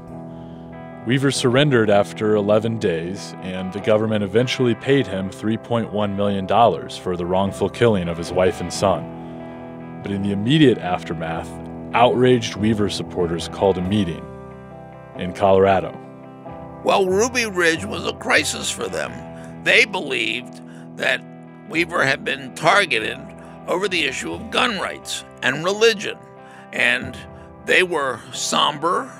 [1.06, 6.48] Weaver surrendered after 11 days, and the government eventually paid him $3.1 million
[6.90, 10.00] for the wrongful killing of his wife and son.
[10.02, 11.48] But in the immediate aftermath,
[11.94, 14.26] outraged Weaver supporters called a meeting
[15.16, 15.96] in Colorado.
[16.84, 19.64] Well, Ruby Ridge was a crisis for them.
[19.64, 20.60] They believed
[20.98, 21.22] that
[21.70, 23.20] Weaver had been targeted
[23.68, 26.18] over the issue of gun rights and religion.
[26.74, 27.16] And
[27.66, 29.12] they were somber,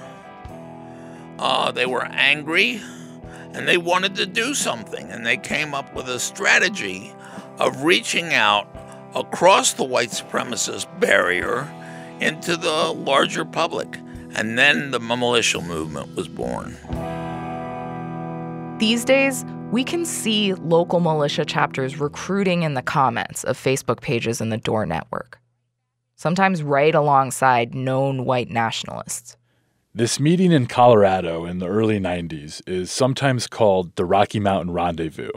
[1.40, 2.82] uh, they were angry,
[3.54, 5.10] and they wanted to do something.
[5.10, 7.14] And they came up with a strategy
[7.58, 8.68] of reaching out
[9.16, 11.72] across the white supremacist barrier
[12.20, 13.98] into the larger public.
[14.36, 16.76] And then the militia movement was born.
[18.80, 24.42] These days, we can see local militia chapters recruiting in the comments of Facebook pages
[24.42, 25.40] in the Dorr Network,
[26.16, 29.38] sometimes right alongside known white nationalists.
[29.98, 35.32] This meeting in Colorado in the early 90s is sometimes called the Rocky Mountain Rendezvous.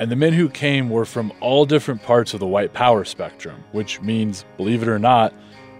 [0.00, 3.62] And the men who came were from all different parts of the white power spectrum,
[3.70, 5.32] which means, believe it or not,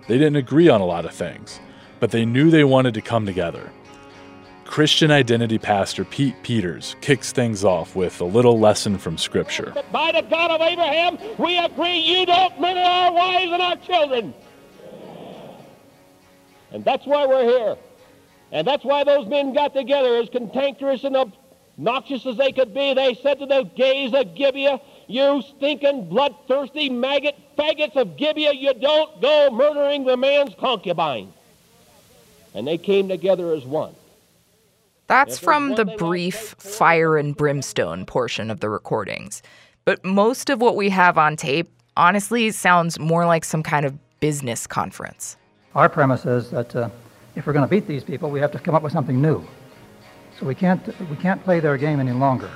[0.06, 1.58] they didn't agree on a lot of things,
[1.98, 3.68] but they knew they wanted to come together.
[4.64, 9.74] Christian identity pastor Pete Peters kicks things off with a little lesson from Scripture.
[9.90, 14.34] By the God of Abraham, we agree you don't murder our wives and our children.
[16.70, 17.76] And that's why we're here.
[18.52, 22.94] And that's why those men got together, as cantankerous and obnoxious as they could be.
[22.94, 28.72] They said to the gays of Gibeah, You stinking, bloodthirsty maggot faggots of Gibeah, you
[28.74, 31.32] don't go murdering the man's concubine.
[32.54, 33.94] And they came together as one.
[35.08, 39.42] That's from the brief fire and brimstone portion of the recordings.
[39.84, 43.98] But most of what we have on tape honestly sounds more like some kind of
[44.20, 45.36] business conference.
[45.74, 46.90] Our premise is that uh,
[47.38, 49.46] if we're going to beat these people, we have to come up with something new.
[50.38, 52.50] So we can't, we can't play their game any longer.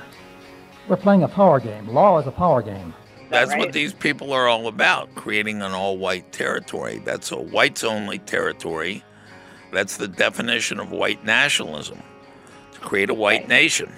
[0.89, 1.87] We're playing a power game.
[1.87, 2.93] Law is a power game.
[3.29, 3.59] That's right?
[3.59, 7.01] what these people are all about creating an all white territory.
[7.05, 9.05] That's a whites only territory.
[9.71, 12.03] That's the definition of white nationalism
[12.73, 13.89] to create a white nation.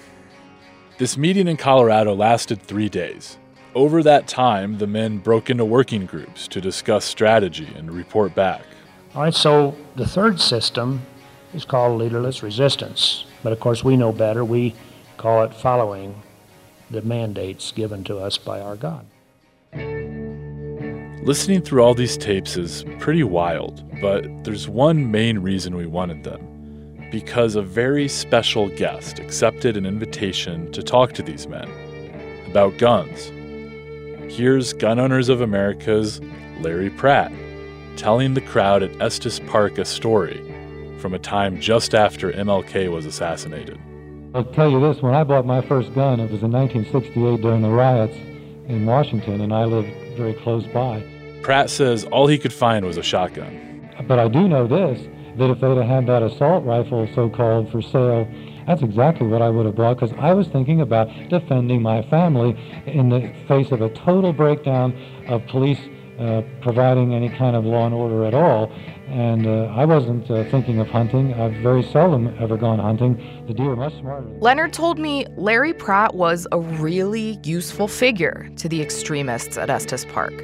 [0.98, 3.38] This meeting in Colorado lasted three days.
[3.74, 8.62] Over that time, the men broke into working groups to discuss strategy and report back.
[9.16, 11.00] All right, so the third system
[11.54, 13.24] is called leaderless resistance.
[13.42, 14.44] But of course, we know better.
[14.44, 14.74] We
[15.16, 16.20] call it following
[16.90, 19.06] the mandates given to us by our God.
[21.24, 26.22] Listening through all these tapes is pretty wild, but there's one main reason we wanted
[26.22, 27.08] them.
[27.10, 31.70] Because a very special guest accepted an invitation to talk to these men
[32.50, 33.32] about guns.
[34.30, 36.20] Here's Gun Owners of America's
[36.60, 37.32] Larry Pratt
[37.96, 40.42] telling the crowd at Estes Park a story
[40.98, 43.80] from a time just after MLK was assassinated.
[44.34, 47.62] I'll tell you this when I bought my first gun, it was in 1968 during
[47.62, 48.16] the riots
[48.68, 51.02] in Washington, and I lived very close by.
[51.42, 53.88] Pratt says all he could find was a shotgun.
[54.06, 55.00] But I do know this
[55.38, 58.26] that if they'd have had that assault rifle, so called, for sale,
[58.66, 62.58] that's exactly what I would have bought because I was thinking about defending my family
[62.86, 64.92] in the face of a total breakdown
[65.28, 65.78] of police
[66.18, 68.72] uh, providing any kind of law and order at all.
[69.08, 71.34] And uh, I wasn't uh, thinking of hunting.
[71.34, 73.44] I've very seldom ever gone hunting.
[73.46, 74.26] The deer are much smarter.
[74.40, 80.04] Leonard told me Larry Pratt was a really useful figure to the extremists at Estes
[80.06, 80.34] Park.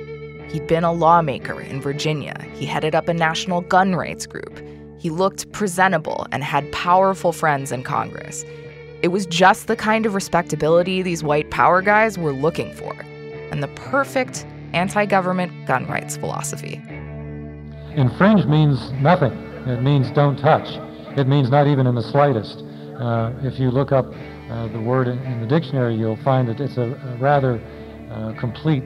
[0.51, 2.37] He'd been a lawmaker in Virginia.
[2.55, 4.63] He headed up a national gun rights group.
[4.99, 8.45] He looked presentable and had powerful friends in Congress.
[9.03, 12.93] It was just the kind of respectability these white power guys were looking for,
[13.51, 16.83] and the perfect anti government gun rights philosophy.
[17.95, 19.33] Infringe means nothing.
[19.67, 20.69] It means don't touch.
[21.17, 22.65] It means not even in the slightest.
[22.99, 24.07] Uh, if you look up
[24.51, 27.61] uh, the word in, in, the dictionary, you'll find that it's a, a rather
[28.11, 28.83] uh, complete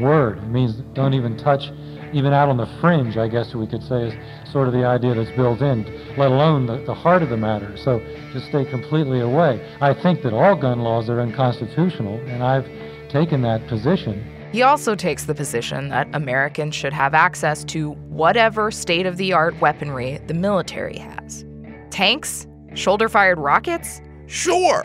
[0.00, 0.38] word.
[0.38, 1.70] It means don't even touch,
[2.12, 5.14] even out on the fringe, I guess we could say, is sort of the idea
[5.14, 5.84] that's built in,
[6.16, 7.76] let alone the, the heart of the matter.
[7.76, 8.00] So
[8.32, 9.76] just stay completely away.
[9.80, 12.66] I think that all gun laws are unconstitutional, and I've
[13.08, 14.35] taken that position.
[14.52, 19.32] He also takes the position that Americans should have access to whatever state of the
[19.32, 21.44] art weaponry the military has.
[21.90, 22.46] Tanks?
[22.74, 24.00] Shoulder fired rockets?
[24.26, 24.84] Sure.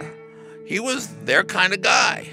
[0.65, 2.27] He was their kind of guy.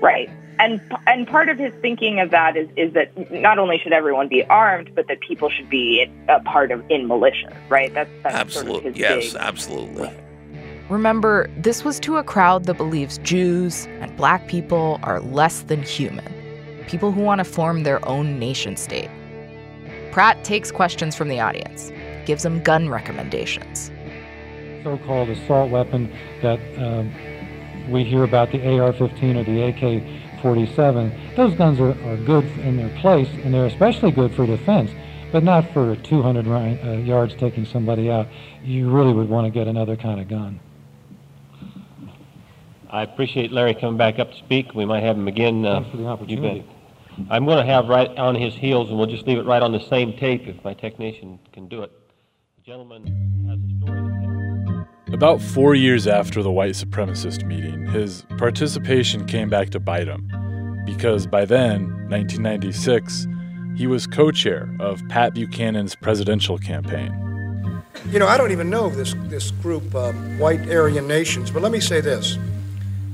[0.00, 0.28] Right.
[0.58, 4.28] And and part of his thinking of that is is that not only should everyone
[4.28, 7.92] be armed, but that people should be a part of in militia, right?
[7.92, 10.10] That's, that's absolutely sort of yes, big, absolutely.
[10.88, 15.82] Remember, this was to a crowd that believes Jews and black people are less than
[15.82, 16.33] human
[16.86, 19.10] people who want to form their own nation state.
[20.12, 21.90] Pratt takes questions from the audience,
[22.26, 23.90] gives them gun recommendations.
[24.84, 27.12] So called assault weapon that um,
[27.90, 32.44] we hear about the AR 15 or the AK 47, those guns are, are good
[32.58, 34.90] in their place and they're especially good for defense,
[35.32, 38.28] but not for 200 uh, yards taking somebody out.
[38.62, 40.60] You really would want to get another kind of gun.
[42.90, 44.74] I appreciate Larry coming back up to speak.
[44.74, 45.64] We might have him again.
[45.64, 46.64] Uh, Thanks for the opportunity.
[47.30, 49.72] I'm going to have right on his heels, and we'll just leave it right on
[49.72, 51.92] the same tape if my technician can do it.
[52.56, 53.06] The gentleman
[53.48, 54.00] has a story.
[54.00, 55.14] To tell.
[55.14, 60.28] About four years after the white supremacist meeting, his participation came back to bite him.
[60.84, 63.26] Because by then, 1996,
[63.76, 67.12] he was co chair of Pat Buchanan's presidential campaign.
[68.10, 71.72] You know, I don't even know this, this group, um, White Aryan Nations, but let
[71.72, 72.38] me say this.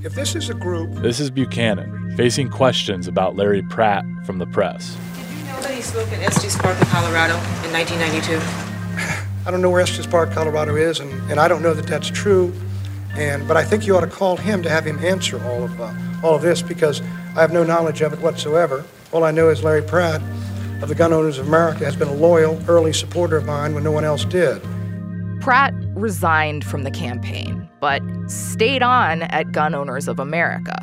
[0.03, 0.91] If this is a group.
[1.03, 4.97] This is Buchanan, facing questions about Larry Pratt from the press.
[5.15, 7.35] Did you know that he spoke at Estes Park in Colorado
[7.67, 8.39] in 1992?
[9.47, 12.09] I don't know where Estes Park, Colorado is, and, and I don't know that that's
[12.09, 12.51] true.
[13.15, 15.79] And, but I think you ought to call him to have him answer all of,
[15.79, 17.03] uh, all of this because
[17.37, 18.85] I have no knowledge of it whatsoever.
[19.13, 20.23] All I know is Larry Pratt
[20.81, 23.85] of the Gun Owners of America has been a loyal, early supporter of mine when
[23.85, 24.63] no one else did.
[25.43, 30.77] Pratt resigned from the campaign, but stayed on at Gun Owners of America.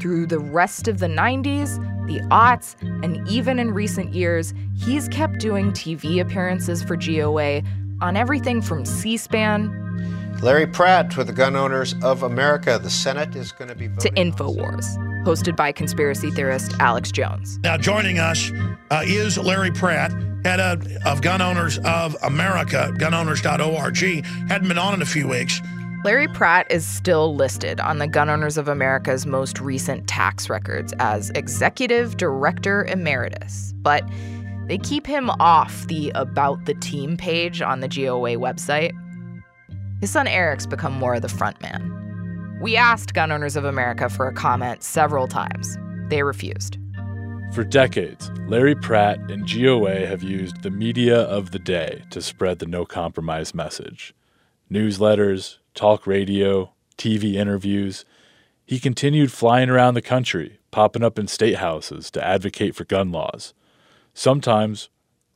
[0.00, 5.38] Through the rest of the 90s, the aughts, and even in recent years, he's kept
[5.38, 7.62] doing TV appearances for GOA
[8.00, 9.80] on everything from C SPAN.
[10.42, 12.78] Larry Pratt with the Gun Owners of America.
[12.82, 14.84] The Senate is going to be to InfoWars,
[15.24, 17.58] hosted by conspiracy theorist Alex Jones.
[17.62, 18.50] Now, joining us
[18.90, 20.12] uh, is Larry Pratt,
[20.44, 24.26] head of, of Gun Owners of America, gunowners.org.
[24.48, 25.62] Hadn't been on in a few weeks.
[26.04, 30.92] Larry Pratt is still listed on the Gun Owners of America's most recent tax records
[30.98, 34.04] as Executive Director Emeritus, but
[34.66, 38.92] they keep him off the About the Team page on the GOA website.
[40.02, 42.58] His son Eric's become more of the front man.
[42.60, 45.78] We asked Gun Owners of America for a comment several times.
[46.10, 46.76] They refused.
[47.54, 52.58] For decades, Larry Pratt and GOA have used the media of the day to spread
[52.58, 54.14] the no compromise message.
[54.70, 58.04] Newsletters, talk radio, TV interviews.
[58.64, 63.12] He continued flying around the country, popping up in state houses to advocate for gun
[63.12, 63.52] laws.
[64.14, 64.88] Sometimes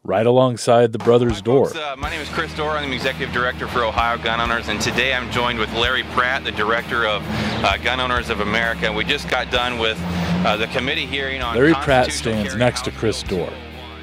[0.05, 1.77] right alongside the brothers' Dorr.
[1.77, 2.71] Uh, my name is Chris Dorr.
[2.71, 6.45] I'm the executive director for Ohio Gun Owners, and today I'm joined with Larry Pratt,
[6.45, 7.23] the director of
[7.65, 8.91] uh, Gun Owners of America.
[8.93, 9.99] We just got done with
[10.47, 11.55] uh, the committee hearing on.
[11.55, 13.53] Larry Pratt stands next to Chris Dorr.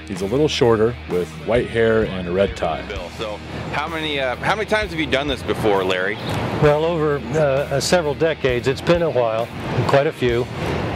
[0.08, 2.86] He's a little shorter, with white hair and a red tie.
[2.88, 3.38] Bill, So,
[3.74, 6.16] how many uh, how many times have you done this before, Larry?
[6.62, 8.68] Well, over uh, several decades.
[8.68, 9.48] It's been a while,
[9.88, 10.44] quite a few,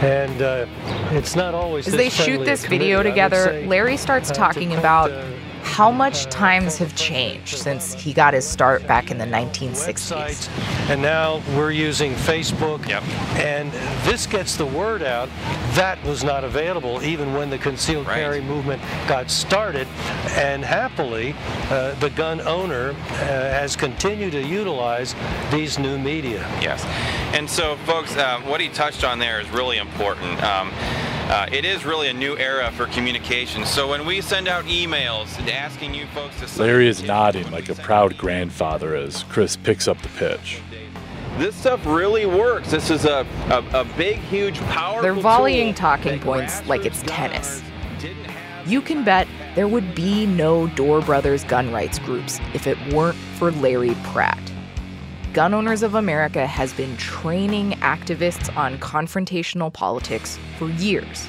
[0.00, 0.66] and uh,
[1.10, 1.88] it's not always.
[1.88, 5.10] As they shoot this video together, Larry starts talking about
[5.62, 10.48] how much times have changed since he got his start back in the 1960s.
[10.88, 12.86] And now we're using Facebook.
[12.88, 13.02] Yep.
[13.36, 13.70] And
[14.04, 15.28] this gets the word out.
[15.74, 18.16] That was not available even when the concealed right.
[18.16, 19.86] carry movement got started.
[20.30, 21.34] And happily,
[21.70, 25.14] uh, the gun owner uh, has continued to utilize
[25.50, 26.40] these new media.
[26.60, 26.84] Yes.
[27.34, 30.42] And so, folks, uh, what he touched on there is really important.
[30.42, 30.72] Um,
[31.30, 33.64] uh, it is really a new era for communication.
[33.64, 37.74] So when we send out emails asking you folks to Larry is nodding like a
[37.76, 40.60] proud grandfather as Chris picks up the pitch.
[41.38, 42.70] This stuff really works.
[42.72, 45.02] This is a, a, a big, huge, powerful.
[45.02, 47.62] They're volleying talking points like it's tennis.
[48.66, 53.16] You can bet There would be no Dorr Brothers gun rights groups if it weren't
[53.38, 54.49] for Larry Pratt.
[55.32, 61.28] Gun Owners of America has been training activists on confrontational politics for years.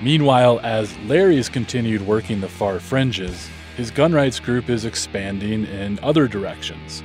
[0.00, 5.98] Meanwhile, as Larry's continued working the far fringes, his gun rights group is expanding in
[5.98, 7.02] other directions.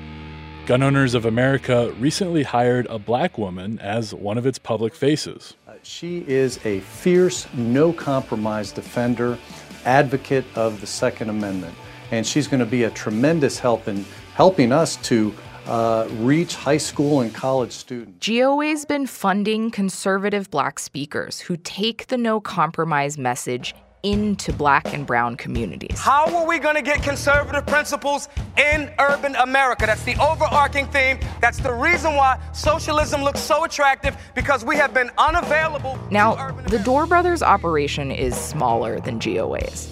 [0.67, 5.55] Gun Owners of America recently hired a black woman as one of its public faces.
[5.67, 9.39] Uh, she is a fierce, no compromise defender,
[9.83, 11.73] advocate of the Second Amendment.
[12.11, 14.05] And she's going to be a tremendous help in
[14.35, 15.33] helping us to
[15.67, 18.27] uh, reach high school and college students.
[18.27, 25.07] GOA's been funding conservative black speakers who take the no compromise message into black and
[25.07, 25.97] brown communities.
[25.97, 29.85] How are we going to get conservative principles in urban America?
[29.85, 31.19] That's the overarching theme.
[31.39, 35.97] That's the reason why socialism looks so attractive because we have been unavailable.
[36.11, 39.89] Now, the Dorr Brothers operation is smaller than GOA's.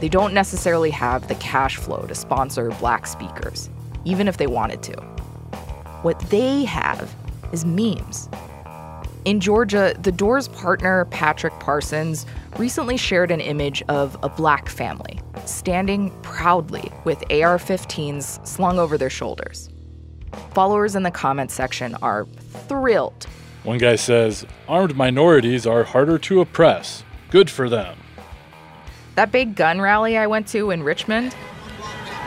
[0.00, 3.70] They don't necessarily have the cash flow to sponsor black speakers,
[4.06, 4.96] even if they wanted to.
[6.02, 7.14] What they have
[7.52, 8.30] is memes.
[9.26, 12.24] In Georgia, the Dorrs partner, Patrick Parsons,
[12.58, 18.96] recently shared an image of a black family standing proudly with AR 15s slung over
[18.96, 19.68] their shoulders.
[20.54, 22.24] Followers in the comments section are
[22.68, 23.26] thrilled.
[23.64, 27.02] One guy says, Armed minorities are harder to oppress.
[27.30, 27.98] Good for them.
[29.16, 31.34] That big gun rally I went to in Richmond,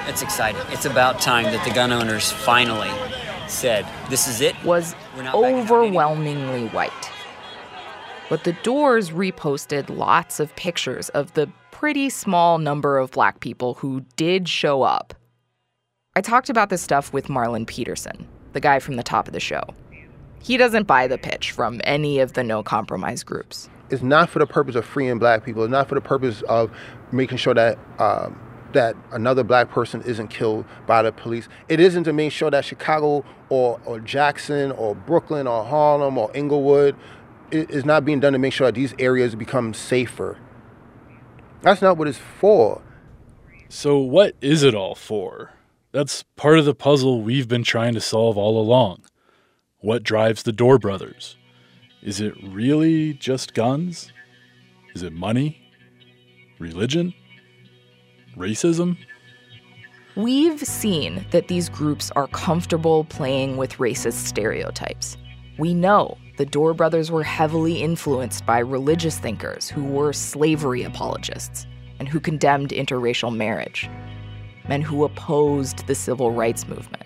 [0.09, 0.59] It's exciting.
[0.69, 2.89] It's about time that the gun owners finally
[3.47, 4.55] said, This is it.
[4.63, 7.11] was overwhelmingly white.
[8.27, 13.75] But the Dorrs reposted lots of pictures of the pretty small number of black people
[13.75, 15.13] who did show up.
[16.15, 19.39] I talked about this stuff with Marlon Peterson, the guy from the top of the
[19.39, 19.61] show.
[20.41, 23.69] He doesn't buy the pitch from any of the no compromise groups.
[23.91, 25.63] It's not for the purpose of freeing black people.
[25.63, 26.71] It's not for the purpose of
[27.11, 28.39] making sure that um,
[28.73, 31.47] that another black person isn't killed by the police.
[31.67, 36.31] It isn't to make sure that Chicago or, or Jackson or Brooklyn or Harlem or
[36.35, 36.95] Inglewood
[37.51, 40.37] is not being done to make sure that these areas become safer.
[41.61, 42.81] That's not what it's for.
[43.67, 45.51] So, what is it all for?
[45.91, 49.03] That's part of the puzzle we've been trying to solve all along.
[49.79, 51.37] What drives the Dorr Brothers?
[52.01, 54.11] Is it really just guns?
[54.95, 55.61] Is it money?
[56.59, 57.13] Religion?
[58.37, 58.97] Racism?
[60.15, 65.17] We've seen that these groups are comfortable playing with racist stereotypes.
[65.57, 71.67] We know the Dorr Brothers were heavily influenced by religious thinkers who were slavery apologists
[71.99, 73.89] and who condemned interracial marriage,
[74.67, 77.03] men who opposed the civil rights movement,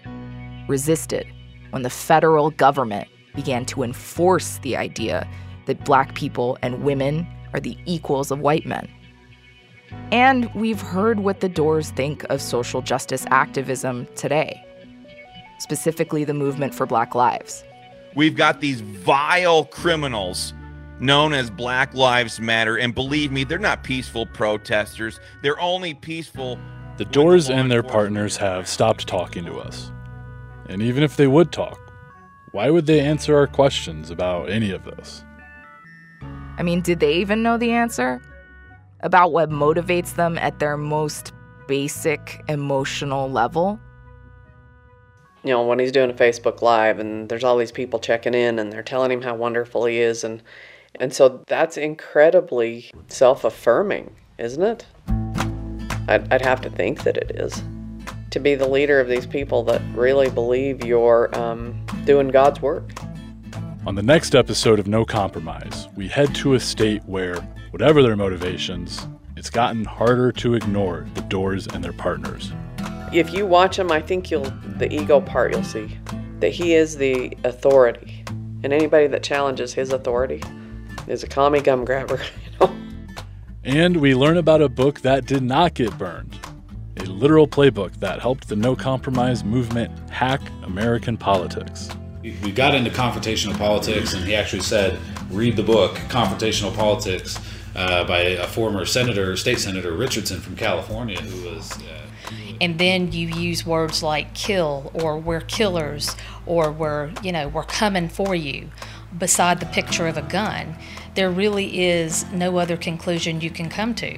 [0.69, 1.27] resisted
[1.71, 5.27] when the federal government began to enforce the idea
[5.65, 8.87] that black people and women are the equals of white men.
[10.11, 14.63] And we've heard what the Dorrs think of social justice activism today,
[15.59, 17.63] specifically the movement for Black Lives.
[18.15, 20.53] We've got these vile criminals
[20.99, 22.77] known as Black Lives Matter.
[22.77, 25.19] And believe me, they're not peaceful protesters.
[25.41, 26.59] They're only peaceful.
[26.97, 29.91] The Dorrs and their partners have stopped talking to us.
[30.67, 31.79] And even if they would talk,
[32.51, 35.25] why would they answer our questions about any of this?
[36.57, 38.21] I mean, did they even know the answer?
[39.03, 41.31] About what motivates them at their most
[41.67, 43.79] basic emotional level?
[45.43, 48.59] you know, when he's doing a Facebook Live and there's all these people checking in
[48.59, 50.41] and they're telling him how wonderful he is and
[50.99, 54.85] and so that's incredibly self-affirming, isn't it?
[56.07, 57.63] I'd, I'd have to think that it is.
[58.29, 62.91] To be the leader of these people that really believe you're um, doing God's work.
[63.87, 67.37] On the next episode of No Compromise, we head to a state where,
[67.73, 72.53] whatever their motivations, it's gotten harder to ignore the Dorrs and their partners.
[73.11, 75.97] If you watch him, I think you'll the ego part you'll see
[76.39, 78.23] that he is the authority,
[78.63, 80.43] and anybody that challenges his authority
[81.07, 82.21] is a commie gum grabber.
[83.65, 86.37] And we learn about a book that did not get burned
[86.97, 91.89] a literal playbook that helped the No Compromise movement hack American politics.
[92.21, 94.99] We got into confrontational politics, and he actually said,
[95.29, 97.39] read the book, Confrontational Politics,
[97.75, 101.71] uh, by a former senator, state senator Richardson from California, who was.
[101.83, 101.99] Uh,
[102.61, 106.15] and then you use words like kill or we're killers
[106.45, 108.69] or we're you know we're coming for you
[109.17, 110.75] beside the picture of a gun.
[111.15, 114.17] There really is no other conclusion you can come to.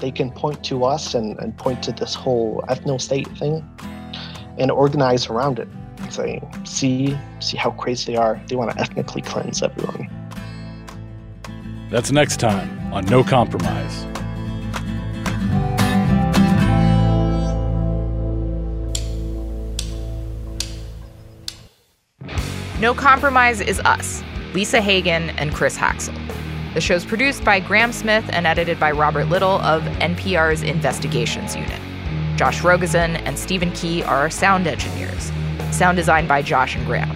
[0.00, 3.68] They can point to us and, and point to this whole ethno state thing
[4.58, 5.68] and organize around it
[6.10, 8.40] saying see see how crazy they are.
[8.48, 10.19] They want to ethnically cleanse everyone
[11.90, 14.06] that's next time on No Compromise.
[22.80, 24.22] No Compromise is us,
[24.54, 26.16] Lisa Hagen and Chris Haxel.
[26.72, 31.80] The show's produced by Graham Smith and edited by Robert Little of NPR's Investigations Unit.
[32.36, 35.30] Josh Rogosin and Stephen Key are our sound engineers.
[35.72, 37.14] Sound designed by Josh and Graham.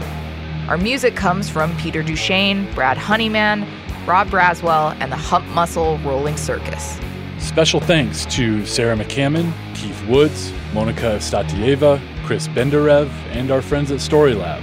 [0.68, 3.66] Our music comes from Peter Duchaine, Brad Honeyman,
[4.06, 6.98] Rob Braswell, and the Hump Muscle Rolling Circus.
[7.38, 13.98] Special thanks to Sarah McCammon, Keith Woods, Monica Statieva, Chris Benderev, and our friends at
[13.98, 14.62] Storylab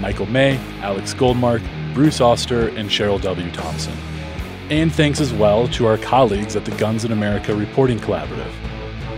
[0.00, 1.62] Michael May, Alex Goldmark,
[1.92, 3.50] Bruce Auster, and Cheryl W.
[3.50, 3.94] Thompson.
[4.70, 8.52] And thanks as well to our colleagues at the Guns in America Reporting Collaborative.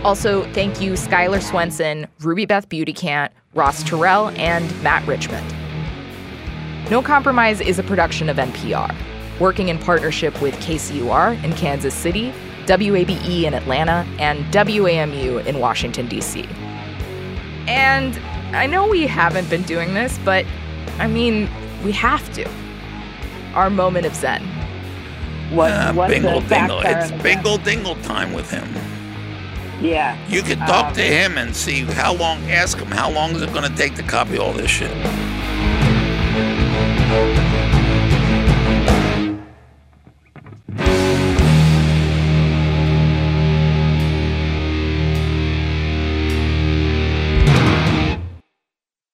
[0.03, 5.45] Also, thank you Skylar Swenson, Ruby Beth Beautycant, Ross Terrell, and Matt Richmond.
[6.89, 8.95] No Compromise is a production of NPR,
[9.41, 12.31] working in partnership with KCUR in Kansas City,
[12.67, 16.47] WABE in Atlanta, and WAMU in Washington, D.C.
[17.67, 18.17] And
[18.55, 20.45] I know we haven't been doing this, but
[20.99, 21.49] I mean,
[21.83, 22.47] we have to.
[23.55, 24.43] Our moment of zen.
[25.51, 26.81] What, uh, bingle dingle.
[26.85, 28.63] It's bingle dingle time with him.
[29.83, 30.17] Yeah.
[30.29, 33.41] You can talk um, to him and see how long, ask him, how long is
[33.41, 34.91] it going to take to copy all this shit?